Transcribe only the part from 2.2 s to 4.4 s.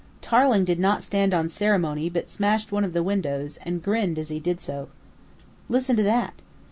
smashed one of the windows, and grinned as he